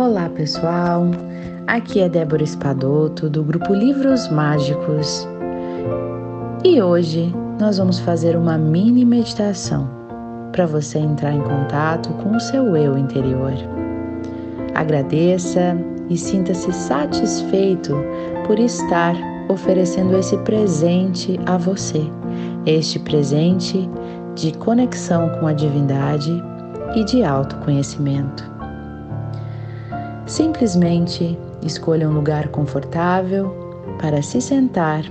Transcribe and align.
Olá 0.00 0.28
pessoal, 0.28 1.10
aqui 1.66 1.98
é 1.98 2.08
Débora 2.08 2.44
Espadoto 2.44 3.28
do 3.28 3.42
grupo 3.42 3.74
Livros 3.74 4.28
Mágicos 4.28 5.26
e 6.64 6.80
hoje 6.80 7.34
nós 7.58 7.78
vamos 7.78 7.98
fazer 7.98 8.36
uma 8.36 8.56
mini 8.56 9.04
meditação 9.04 9.90
para 10.52 10.66
você 10.66 11.00
entrar 11.00 11.32
em 11.32 11.42
contato 11.42 12.10
com 12.22 12.36
o 12.36 12.38
seu 12.38 12.76
eu 12.76 12.96
interior. 12.96 13.52
Agradeça 14.76 15.76
e 16.08 16.16
sinta-se 16.16 16.72
satisfeito 16.72 17.92
por 18.46 18.56
estar 18.60 19.16
oferecendo 19.48 20.16
esse 20.16 20.38
presente 20.38 21.40
a 21.44 21.58
você, 21.58 22.04
este 22.66 23.00
presente 23.00 23.90
de 24.36 24.56
conexão 24.58 25.28
com 25.40 25.48
a 25.48 25.52
divindade 25.52 26.40
e 26.94 27.02
de 27.02 27.24
autoconhecimento. 27.24 28.57
Simplesmente 30.28 31.38
escolha 31.62 32.06
um 32.06 32.12
lugar 32.12 32.48
confortável 32.48 33.50
para 33.98 34.20
se 34.20 34.42
sentar 34.42 35.02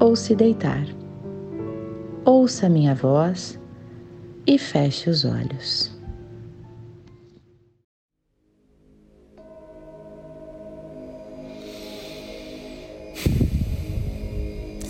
ou 0.00 0.16
se 0.16 0.34
deitar. 0.34 0.84
Ouça 2.24 2.68
minha 2.68 2.92
voz 2.92 3.56
e 4.44 4.58
feche 4.58 5.08
os 5.08 5.24
olhos. 5.24 5.96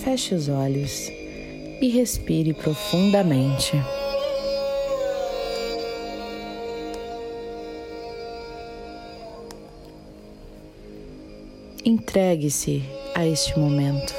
Feche 0.02 0.34
os 0.34 0.48
olhos 0.48 1.08
e 1.82 1.90
respire 1.90 2.54
profundamente. 2.54 3.76
Entregue-se 11.84 12.82
a 13.14 13.26
este 13.26 13.58
momento. 13.58 14.12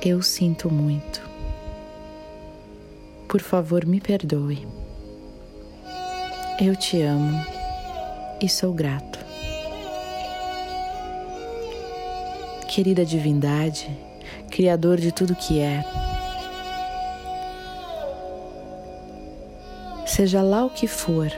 Eu 0.00 0.22
sinto 0.22 0.70
muito. 0.70 1.20
Por 3.28 3.40
favor, 3.40 3.84
me 3.84 4.00
perdoe. 4.00 4.66
Eu 6.60 6.76
te 6.76 7.02
amo 7.02 7.44
e 8.40 8.48
sou 8.48 8.72
grato. 8.72 9.18
Querida 12.68 13.04
divindade, 13.04 13.90
Criador 14.50 14.98
de 14.98 15.12
tudo 15.12 15.34
que 15.34 15.60
é, 15.60 15.82
seja 20.12 20.42
lá 20.42 20.62
o 20.62 20.68
que 20.68 20.86
for 20.86 21.32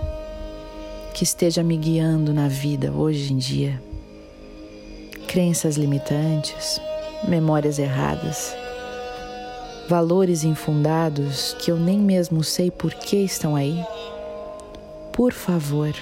que 1.15 1.23
esteja 1.23 1.63
me 1.63 1.77
guiando 1.77 2.35
na 2.35 2.49
vida 2.49 2.91
hoje 2.91 3.33
em 3.33 3.37
dia, 3.37 3.81
crenças 5.29 5.77
limitantes, 5.77 6.81
memórias 7.29 7.79
erradas, 7.79 8.53
valores 9.89 10.43
infundados 10.43 11.55
que 11.61 11.71
eu 11.71 11.77
nem 11.77 12.01
mesmo 12.01 12.43
sei 12.43 12.69
por 12.69 12.93
que 12.93 13.19
estão 13.19 13.55
aí, 13.55 13.81
por 15.13 15.33
favor, 15.33 15.95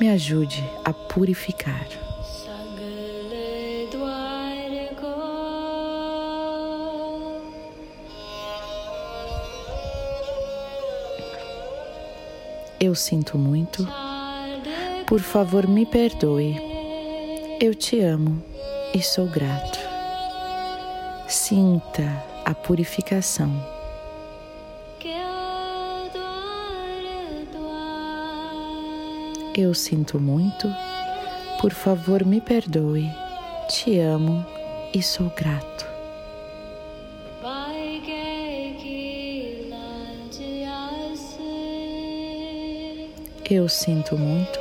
me 0.00 0.08
ajude 0.10 0.68
a 0.84 0.92
purificar. 0.92 1.86
Eu 12.84 12.96
sinto 12.96 13.38
muito. 13.38 13.86
Por 15.06 15.20
favor, 15.20 15.68
me 15.68 15.86
perdoe. 15.86 16.56
Eu 17.60 17.76
te 17.76 18.00
amo 18.00 18.42
e 18.92 19.00
sou 19.00 19.28
grato. 19.28 19.78
Sinta 21.28 22.02
a 22.44 22.52
purificação. 22.52 23.52
Eu 29.56 29.72
sinto 29.74 30.18
muito. 30.18 30.68
Por 31.60 31.72
favor, 31.72 32.24
me 32.24 32.40
perdoe. 32.40 33.08
Te 33.68 34.00
amo 34.00 34.44
e 34.92 35.00
sou 35.00 35.30
grato. 35.30 35.81
Eu 43.54 43.68
sinto 43.68 44.16
muito. 44.16 44.58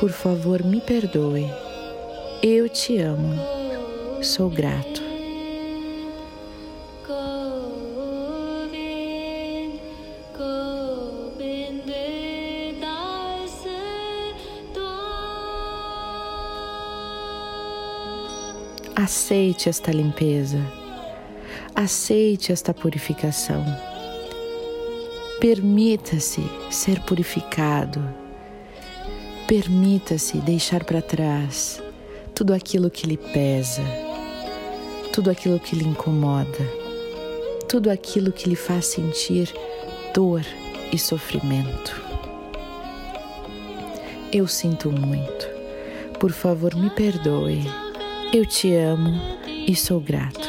Por 0.00 0.10
favor, 0.10 0.64
me 0.64 0.80
perdoe. 0.80 1.44
Eu 2.42 2.66
te 2.66 2.96
amo. 2.96 3.34
Sou 4.22 4.48
grato. 4.48 5.02
Aceite 18.96 19.68
esta 19.68 19.92
limpeza. 19.92 20.58
Aceite 21.74 22.52
esta 22.52 22.72
purificação. 22.72 23.62
Permita-se 25.40 26.42
ser 26.68 27.00
purificado. 27.02 28.02
Permita-se 29.46 30.38
deixar 30.38 30.82
para 30.82 31.00
trás 31.00 31.80
tudo 32.34 32.52
aquilo 32.52 32.90
que 32.90 33.06
lhe 33.06 33.16
pesa, 33.16 33.82
tudo 35.12 35.30
aquilo 35.30 35.60
que 35.60 35.76
lhe 35.76 35.84
incomoda, 35.84 36.68
tudo 37.68 37.88
aquilo 37.88 38.32
que 38.32 38.48
lhe 38.48 38.56
faz 38.56 38.86
sentir 38.86 39.54
dor 40.12 40.42
e 40.92 40.98
sofrimento. 40.98 42.02
Eu 44.32 44.48
sinto 44.48 44.90
muito. 44.90 45.48
Por 46.18 46.32
favor, 46.32 46.74
me 46.74 46.90
perdoe. 46.90 47.62
Eu 48.32 48.44
te 48.44 48.74
amo 48.74 49.20
e 49.46 49.76
sou 49.76 50.00
grato. 50.00 50.47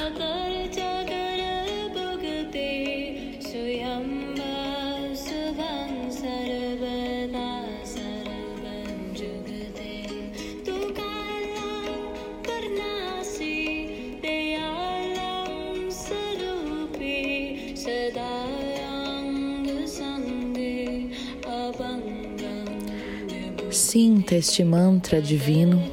Sinta 23.71 24.35
este 24.35 24.63
mantra 24.63 25.21
divino 25.21 25.83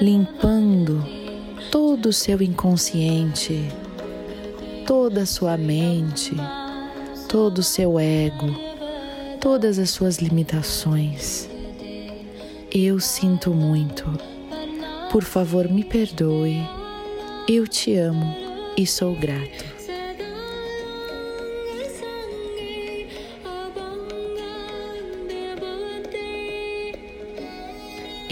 limpando 0.00 1.02
todo 1.70 2.06
o 2.06 2.12
seu 2.12 2.42
inconsciente, 2.42 3.66
toda 4.86 5.22
a 5.22 5.26
sua 5.26 5.56
mente, 5.56 6.34
todo 7.28 7.58
o 7.58 7.62
seu 7.62 7.98
ego, 7.98 8.54
todas 9.40 9.78
as 9.78 9.88
suas 9.88 10.18
limitações. 10.18 11.48
Eu 12.70 13.00
sinto 13.00 13.50
muito. 13.54 14.04
Por 15.10 15.24
favor, 15.24 15.68
me 15.68 15.84
perdoe. 15.84 16.60
Eu 17.48 17.66
te 17.66 17.96
amo 17.96 18.36
e 18.76 18.86
sou 18.86 19.14
grato. 19.14 19.81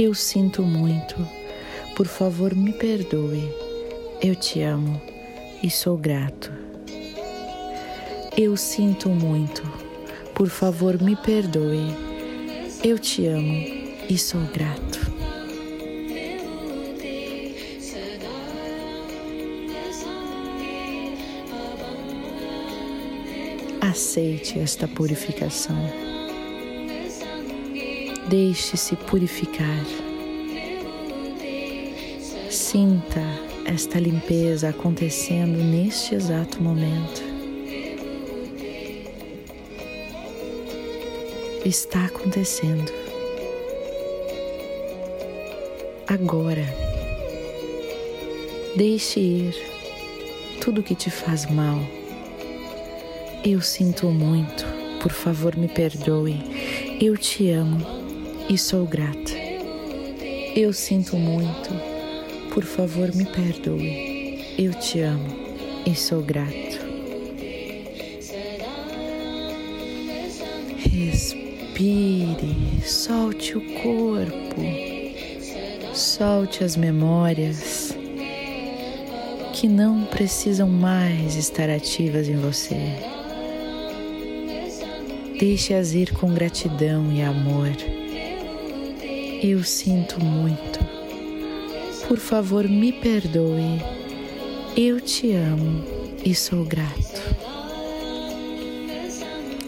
Eu 0.03 0.15
sinto 0.15 0.63
muito. 0.63 1.15
Por 1.95 2.07
favor, 2.07 2.55
me 2.55 2.73
perdoe. 2.73 3.55
Eu 4.23 4.35
te 4.35 4.63
amo 4.63 4.99
e 5.63 5.69
sou 5.69 5.95
grato. 5.95 6.51
Eu 8.35 8.57
sinto 8.57 9.11
muito. 9.11 9.63
Por 10.35 10.49
favor, 10.49 10.99
me 11.03 11.15
perdoe. 11.17 11.95
Eu 12.83 12.99
te 12.99 13.27
amo 13.27 13.63
e 14.09 14.17
sou 14.17 14.41
grato. 14.47 15.01
Aceite 23.83 24.59
esta 24.59 24.89
purificação. 24.89 25.77
Deixe-se 28.29 28.97
purificar. 28.97 29.85
Sinta 32.51 33.23
esta 33.65 33.99
limpeza 33.99 34.69
acontecendo 34.69 35.59
neste 35.59 36.15
exato 36.15 36.63
momento. 36.63 37.23
Está 41.65 42.07
acontecendo. 42.07 42.93
Agora. 46.07 46.67
Deixe 48.77 49.21
ir 49.21 49.55
tudo 50.61 50.83
que 50.83 50.95
te 50.95 51.11
faz 51.11 51.51
mal. 51.51 51.79
Eu 53.45 53.61
sinto 53.61 54.07
muito. 54.07 54.65
Por 55.03 55.13
favor, 55.13 55.57
me 55.57 55.69
perdoe. 55.69 56.37
Eu 57.01 57.17
te 57.17 57.51
amo 57.51 58.00
e 58.51 58.59
sou 58.59 58.85
grata. 58.85 59.33
Eu 60.57 60.73
sinto 60.73 61.17
muito, 61.17 61.71
por 62.53 62.65
favor 62.65 63.15
me 63.15 63.25
perdoe. 63.25 64.45
Eu 64.59 64.75
te 64.75 64.99
amo 64.99 65.29
e 65.87 65.95
sou 65.95 66.21
grato. 66.21 66.81
Respire, 70.79 72.57
solte 72.83 73.57
o 73.57 73.61
corpo, 73.81 74.61
solte 75.95 76.65
as 76.65 76.77
memórias 76.77 77.97
que 79.53 79.69
não 79.69 80.07
precisam 80.07 80.69
mais 80.69 81.37
estar 81.37 81.71
ativas 81.71 82.29
em 82.29 82.37
você. 82.37 82.97
Deixe-as 85.39 85.95
ir 85.95 86.13
com 86.15 86.35
gratidão 86.35 87.13
e 87.13 87.23
amor. 87.23 88.00
Eu 89.43 89.65
sinto 89.65 90.23
muito. 90.23 90.79
Por 92.07 92.19
favor, 92.19 92.69
me 92.69 92.93
perdoe. 92.93 93.81
Eu 94.77 95.01
te 95.01 95.33
amo 95.33 95.83
e 96.23 96.35
sou 96.35 96.63
grato. 96.63 97.23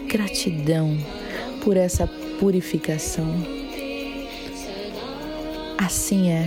Gratidão 0.07 0.95
por 1.63 1.75
essa 1.75 2.05
purificação. 2.39 3.33
Assim 5.79 6.29
é, 6.29 6.45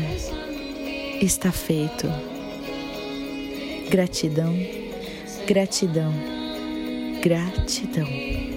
está 1.20 1.50
feito. 1.50 2.06
Gratidão, 3.90 4.55
gratidão, 5.49 6.12
gratidão. 7.20 8.56